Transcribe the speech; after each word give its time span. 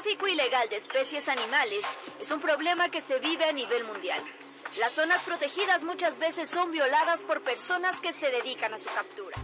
tráfico 0.00 0.26
ilegal 0.26 0.66
de 0.70 0.76
especies 0.76 1.28
animales 1.28 1.84
es 2.20 2.30
un 2.30 2.40
problema 2.40 2.88
que 2.88 3.02
se 3.02 3.18
vive 3.18 3.44
a 3.44 3.52
nivel 3.52 3.84
mundial. 3.84 4.22
Las 4.78 4.94
zonas 4.94 5.22
protegidas 5.24 5.82
muchas 5.82 6.18
veces 6.18 6.48
son 6.48 6.70
violadas 6.70 7.20
por 7.26 7.42
personas 7.42 8.00
que 8.00 8.12
se 8.14 8.30
dedican 8.30 8.72
a 8.72 8.78
su 8.78 8.86
captura. 8.86 9.36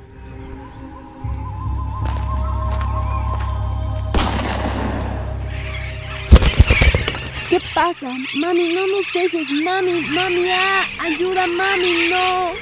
¿Qué 7.51 7.59
pasa? 7.75 8.11
Mami, 8.41 8.73
no 8.73 8.87
nos 8.87 9.13
dejes. 9.13 9.51
Mami, 9.51 10.01
mami, 10.09 10.49
ah, 10.51 10.85
ayuda, 11.01 11.47
mami, 11.47 12.09
no. 12.09 12.53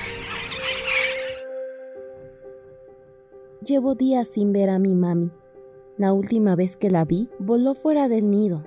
Llevo 3.60 3.94
días 3.94 4.32
sin 4.32 4.52
ver 4.52 4.70
a 4.70 4.80
mi 4.80 4.94
mami. 4.94 5.30
La 5.96 6.12
última 6.12 6.56
vez 6.56 6.76
que 6.76 6.90
la 6.90 7.04
vi, 7.04 7.28
voló 7.38 7.74
fuera 7.74 8.08
del 8.08 8.28
nido. 8.28 8.64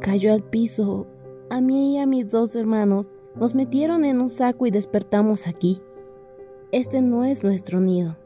Cayó 0.00 0.32
al 0.32 0.42
piso. 0.42 1.06
A 1.50 1.60
mí 1.60 1.94
y 1.94 1.98
a 1.98 2.06
mis 2.06 2.30
dos 2.30 2.56
hermanos 2.56 3.16
nos 3.36 3.54
metieron 3.54 4.06
en 4.06 4.20
un 4.20 4.30
saco 4.30 4.66
y 4.66 4.70
despertamos 4.70 5.46
aquí. 5.46 5.78
Este 6.72 7.02
no 7.02 7.24
es 7.24 7.44
nuestro 7.44 7.80
nido. 7.80 8.16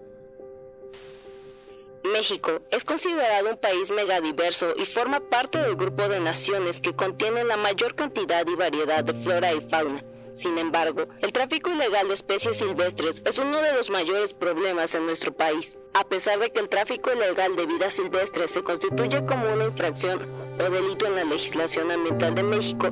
México 2.04 2.60
es 2.70 2.84
considerado 2.84 3.50
un 3.50 3.56
país 3.56 3.90
megadiverso 3.90 4.68
y 4.76 4.86
forma 4.86 5.20
parte 5.20 5.58
del 5.58 5.74
grupo 5.74 6.08
de 6.08 6.20
naciones 6.20 6.80
que 6.80 6.94
contienen 6.94 7.48
la 7.48 7.56
mayor 7.56 7.96
cantidad 7.96 8.46
y 8.46 8.54
variedad 8.54 9.02
de 9.02 9.14
flora 9.14 9.52
y 9.52 9.60
fauna. 9.62 10.04
Sin 10.38 10.56
embargo, 10.56 11.08
el 11.20 11.32
tráfico 11.32 11.68
ilegal 11.68 12.06
de 12.06 12.14
especies 12.14 12.58
silvestres 12.58 13.20
es 13.24 13.38
uno 13.38 13.60
de 13.60 13.72
los 13.72 13.90
mayores 13.90 14.32
problemas 14.32 14.94
en 14.94 15.04
nuestro 15.04 15.32
país. 15.32 15.76
A 15.94 16.04
pesar 16.04 16.38
de 16.38 16.52
que 16.52 16.60
el 16.60 16.68
tráfico 16.68 17.12
ilegal 17.12 17.56
de 17.56 17.66
vida 17.66 17.90
silvestre 17.90 18.46
se 18.46 18.62
constituye 18.62 19.24
como 19.26 19.52
una 19.52 19.64
infracción 19.64 20.28
o 20.60 20.70
delito 20.70 21.06
en 21.06 21.16
la 21.16 21.24
legislación 21.24 21.90
ambiental 21.90 22.36
de 22.36 22.44
México, 22.44 22.88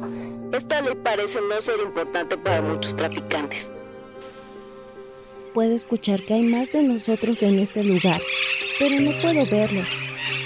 esta 0.53 0.81
ley 0.81 0.97
parece 1.05 1.41
no 1.41 1.61
ser 1.61 1.79
importante 1.79 2.37
para 2.37 2.63
muchos 2.63 2.97
traficantes. 2.97 3.69
Puedo 5.55 5.73
escuchar 5.73 6.23
que 6.23 6.35
hay 6.35 6.43
más 6.43 6.73
de 6.73 6.83
nosotros 6.83 7.45
en 7.45 7.61
este 7.61 7.85
lugar, 7.85 8.21
pero 8.81 9.01
no 9.01 9.13
puedo 9.23 9.47
verlos. 9.47 9.89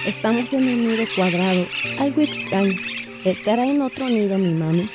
Estamos 0.07 0.53
en 0.53 0.65
un 0.65 0.85
nido 0.85 1.05
cuadrado, 1.17 1.65
algo 1.99 2.21
extraño. 2.21 2.77
¿Estará 3.25 3.67
en 3.67 3.83
otro 3.83 4.07
nido 4.07 4.39
mi 4.39 4.55
mami? 4.55 4.89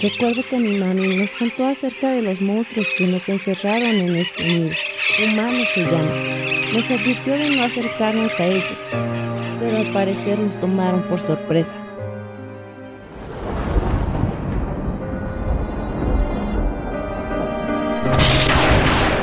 Recuerdo 0.00 0.44
que 0.48 0.60
mi 0.60 0.78
mami 0.78 1.16
nos 1.16 1.32
contó 1.32 1.66
acerca 1.66 2.08
de 2.10 2.22
los 2.22 2.40
monstruos 2.40 2.86
que 2.96 3.08
nos 3.08 3.28
encerraron 3.28 3.96
en 3.96 4.14
este 4.14 4.44
nido. 4.44 4.70
Humanos 5.24 5.68
se 5.74 5.80
llama. 5.80 6.12
Nos 6.72 6.88
advirtió 6.92 7.32
de 7.34 7.56
no 7.56 7.64
acercarnos 7.64 8.38
a 8.38 8.46
ellos, 8.46 8.88
pero 9.58 9.76
al 9.76 9.92
parecer 9.92 10.38
nos 10.38 10.60
tomaron 10.60 11.02
por 11.08 11.18
sorpresa. 11.18 11.74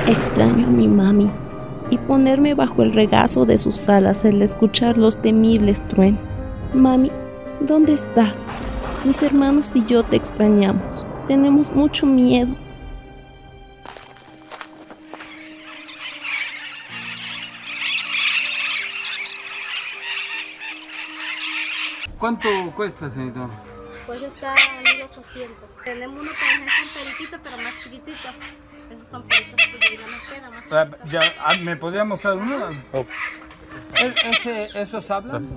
Extraño 0.09 0.67
a 0.67 0.71
mi 0.71 0.89
mami 0.89 1.31
y 1.89 1.97
ponerme 1.99 2.53
bajo 2.53 2.83
el 2.83 2.91
regazo 2.91 3.45
de 3.45 3.57
sus 3.57 3.87
alas 3.87 4.25
al 4.25 4.41
escuchar 4.41 4.97
los 4.97 5.21
temibles 5.21 5.87
truenos. 5.87 6.19
Mami, 6.73 7.11
¿dónde 7.65 7.93
está? 7.93 8.25
Mis 9.05 9.21
hermanos 9.23 9.75
y 9.75 9.85
yo 9.85 10.03
te 10.03 10.15
extrañamos. 10.17 11.05
Tenemos 11.27 11.73
mucho 11.73 12.05
miedo. 12.05 12.55
¿Cuánto 22.19 22.47
cuesta, 22.75 23.09
señorita? 23.09 23.49
Pues 24.05 24.21
está 24.21 24.51
a 24.53 24.81
1800. 24.95 25.55
Tenemos 25.85 26.21
uno 26.21 26.29
que 26.31 26.65
es 26.65 26.81
un 26.83 27.03
periquito, 27.03 27.37
pero 27.43 27.57
más 27.57 27.73
chiquitito. 27.83 28.29
Esos 28.91 29.07
son 29.09 29.23
periquitos 29.27 29.65
que 29.89 29.97
ya 29.97 30.07
nos 30.07 30.21
queda 30.23 30.49
más 30.49 30.63
Ah, 30.71 30.85
chiquitos. 30.85 31.11
ya, 31.11 31.19
ah, 31.39 31.55
¿Me 31.63 31.75
podría 31.77 32.03
mostrar 32.03 32.35
uno? 32.37 32.69
¿Es- 33.95 34.25
ese- 34.25 34.69
¿Esos 34.81 35.09
hablan? 35.09 35.47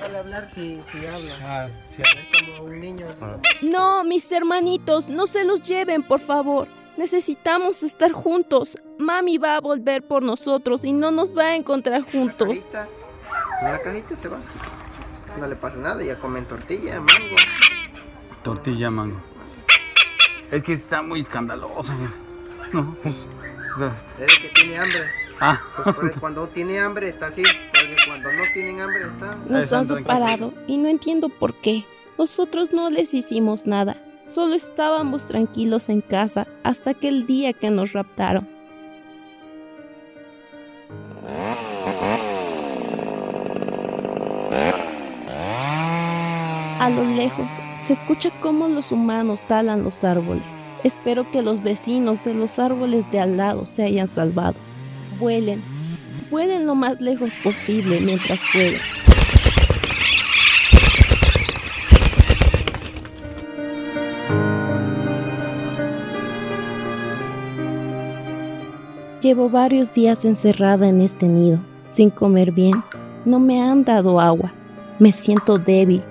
A 0.00 0.18
hablar 0.18 0.48
si, 0.54 0.80
si 0.90 1.06
habla. 1.06 1.34
Ah, 1.42 1.68
sí. 1.96 2.02
Es 2.02 2.42
como 2.56 2.68
un 2.68 2.80
niño. 2.80 3.06
así 3.08 3.18
como- 3.18 3.40
No, 3.62 4.04
mis 4.04 4.30
hermanitos, 4.32 5.08
no 5.08 5.26
se 5.26 5.44
los 5.44 5.60
lleven, 5.62 6.02
por 6.02 6.20
favor. 6.20 6.68
Necesitamos 6.96 7.82
estar 7.82 8.12
juntos. 8.12 8.76
Mami 8.98 9.38
va 9.38 9.56
a 9.56 9.60
volver 9.60 10.02
por 10.06 10.22
nosotros 10.22 10.84
y 10.84 10.92
no 10.92 11.10
nos 11.10 11.36
va 11.36 11.44
a 11.48 11.56
encontrar 11.56 12.02
juntos. 12.02 12.48
Cajita. 12.48 12.88
En 13.62 13.68
una 13.68 13.78
cajita 13.78 14.16
se 14.20 14.28
va. 14.28 14.38
No 15.38 15.46
le 15.46 15.56
pasa 15.56 15.76
nada, 15.78 16.02
ya 16.02 16.18
comen 16.18 16.46
tortilla, 16.46 17.00
mango. 17.00 17.36
Tortilla 18.42 18.90
mango. 18.90 19.20
Es 20.50 20.62
que 20.62 20.74
está 20.74 21.00
muy 21.02 21.20
escandaloso. 21.20 21.92
No. 22.72 22.96
Es 24.20 24.38
que 24.38 24.48
tiene 24.48 24.76
hambre. 24.78 25.00
Ah, 25.44 25.60
Pues 25.98 26.12
cuando 26.20 26.46
tiene 26.46 26.78
hambre 26.78 27.08
está 27.08 27.26
así. 27.26 27.42
Porque 27.42 27.96
cuando 28.06 28.32
no 28.32 28.42
tienen 28.54 28.80
hambre 28.80 29.06
está. 29.06 29.36
Nos 29.48 29.72
han 29.72 29.86
separado 29.86 30.54
y 30.68 30.78
no 30.78 30.88
entiendo 30.88 31.28
por 31.30 31.52
qué. 31.54 31.84
Nosotros 32.16 32.72
no 32.72 32.90
les 32.90 33.12
hicimos 33.12 33.66
nada. 33.66 33.96
Solo 34.22 34.54
estábamos 34.54 35.26
tranquilos 35.26 35.88
en 35.88 36.00
casa 36.00 36.46
hasta 36.62 36.94
que 36.94 37.08
el 37.08 37.26
día 37.26 37.52
que 37.54 37.70
nos 37.70 37.92
raptaron. 37.92 38.48
A 46.78 46.88
lo 46.88 47.02
lejos 47.16 47.50
se 47.76 47.92
escucha 47.92 48.30
cómo 48.40 48.68
los 48.68 48.92
humanos 48.92 49.42
talan 49.48 49.82
los 49.82 50.04
árboles. 50.04 50.56
Espero 50.84 51.28
que 51.28 51.42
los 51.42 51.64
vecinos 51.64 52.22
de 52.22 52.34
los 52.34 52.60
árboles 52.60 53.10
de 53.10 53.18
al 53.18 53.36
lado 53.36 53.66
se 53.66 53.82
hayan 53.82 54.06
salvado. 54.06 54.54
Vuelen, 55.22 55.62
vuelen 56.32 56.66
lo 56.66 56.74
más 56.74 57.00
lejos 57.00 57.30
posible 57.44 58.00
mientras 58.00 58.40
pueden. 58.52 58.80
Llevo 69.20 69.48
varios 69.48 69.92
días 69.92 70.24
encerrada 70.24 70.88
en 70.88 71.00
este 71.00 71.28
nido, 71.28 71.60
sin 71.84 72.10
comer 72.10 72.50
bien. 72.50 72.82
No 73.24 73.38
me 73.38 73.62
han 73.62 73.84
dado 73.84 74.18
agua. 74.18 74.52
Me 74.98 75.12
siento 75.12 75.56
débil, 75.56 76.02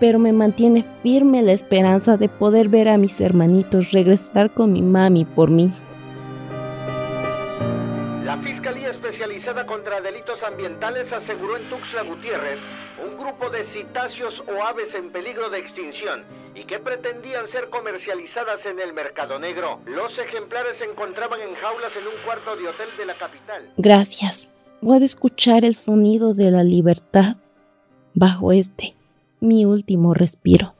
pero 0.00 0.18
me 0.18 0.32
mantiene 0.32 0.84
firme 1.04 1.42
la 1.42 1.52
esperanza 1.52 2.16
de 2.16 2.28
poder 2.28 2.68
ver 2.68 2.88
a 2.88 2.98
mis 2.98 3.20
hermanitos 3.20 3.92
regresar 3.92 4.52
con 4.52 4.72
mi 4.72 4.82
mami 4.82 5.24
por 5.24 5.48
mí. 5.48 5.72
Especializada 8.86 9.66
contra 9.66 10.00
Delitos 10.00 10.40
Ambientales 10.44 11.12
aseguró 11.12 11.56
en 11.56 11.68
Tuxtla 11.68 12.02
Gutiérrez 12.02 12.60
un 13.04 13.18
grupo 13.18 13.50
de 13.50 13.64
citáceos 13.64 14.44
o 14.46 14.62
aves 14.62 14.94
en 14.94 15.10
peligro 15.10 15.50
de 15.50 15.58
extinción 15.58 16.24
y 16.54 16.64
que 16.66 16.78
pretendían 16.78 17.48
ser 17.48 17.68
comercializadas 17.68 18.64
en 18.64 18.78
el 18.78 18.92
mercado 18.92 19.40
negro. 19.40 19.80
Los 19.86 20.16
ejemplares 20.18 20.76
se 20.76 20.84
encontraban 20.84 21.40
en 21.40 21.56
jaulas 21.56 21.96
en 21.96 22.06
un 22.06 22.14
cuarto 22.24 22.54
de 22.54 22.68
hotel 22.68 22.88
de 22.96 23.06
la 23.06 23.18
capital. 23.18 23.72
Gracias. 23.76 24.52
Puedo 24.80 25.04
escuchar 25.04 25.64
el 25.64 25.74
sonido 25.74 26.32
de 26.32 26.52
la 26.52 26.62
libertad 26.62 27.34
bajo 28.14 28.52
este, 28.52 28.94
mi 29.40 29.64
último 29.64 30.14
respiro. 30.14 30.75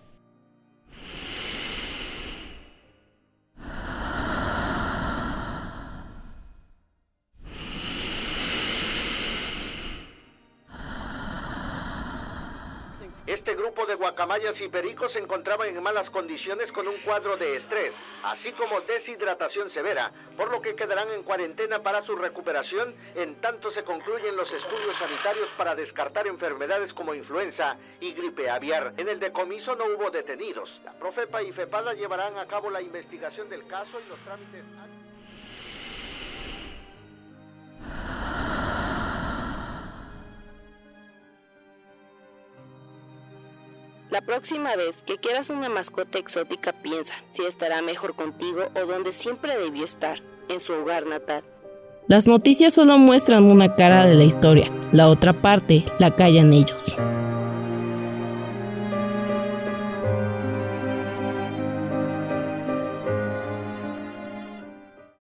Este 13.26 13.56
grupo 13.56 13.84
de 13.86 13.96
guacamayas 13.96 14.60
y 14.60 14.68
pericos 14.68 15.12
se 15.12 15.18
encontraban 15.18 15.66
en 15.66 15.82
malas 15.82 16.10
condiciones 16.10 16.70
con 16.70 16.86
un 16.86 16.96
cuadro 16.98 17.36
de 17.36 17.56
estrés, 17.56 17.92
así 18.22 18.52
como 18.52 18.80
deshidratación 18.82 19.68
severa, 19.68 20.12
por 20.36 20.48
lo 20.48 20.62
que 20.62 20.76
quedarán 20.76 21.10
en 21.10 21.24
cuarentena 21.24 21.82
para 21.82 22.02
su 22.02 22.14
recuperación 22.14 22.94
en 23.16 23.40
tanto 23.40 23.72
se 23.72 23.82
concluyen 23.82 24.36
los 24.36 24.52
estudios 24.52 24.96
sanitarios 24.96 25.48
para 25.58 25.74
descartar 25.74 26.28
enfermedades 26.28 26.94
como 26.94 27.14
influenza 27.14 27.76
y 27.98 28.12
gripe 28.12 28.48
aviar. 28.48 28.94
En 28.96 29.08
el 29.08 29.18
decomiso 29.18 29.74
no 29.74 29.86
hubo 29.86 30.12
detenidos. 30.12 30.80
La 30.84 30.92
Profepa 30.92 31.42
y 31.42 31.50
FEPALA 31.50 31.94
llevarán 31.94 32.38
a 32.38 32.46
cabo 32.46 32.70
la 32.70 32.80
investigación 32.80 33.48
del 33.48 33.66
caso 33.66 33.98
y 34.00 34.08
los 34.08 34.20
trámites. 34.20 34.64
La 44.16 44.22
próxima 44.22 44.74
vez 44.76 45.02
que 45.02 45.18
quieras 45.18 45.50
una 45.50 45.68
mascota 45.68 46.18
exótica 46.18 46.72
piensa 46.72 47.12
si 47.28 47.44
estará 47.44 47.82
mejor 47.82 48.16
contigo 48.16 48.62
o 48.74 48.86
donde 48.86 49.12
siempre 49.12 49.58
debió 49.58 49.84
estar, 49.84 50.22
en 50.48 50.58
su 50.58 50.72
hogar 50.72 51.04
natal. 51.04 51.44
Las 52.08 52.26
noticias 52.26 52.72
solo 52.72 52.96
muestran 52.96 53.44
una 53.44 53.74
cara 53.74 54.06
de 54.06 54.14
la 54.14 54.24
historia, 54.24 54.72
la 54.90 55.10
otra 55.10 55.34
parte 55.34 55.84
la 55.98 56.16
callan 56.16 56.54
ellos. 56.54 56.96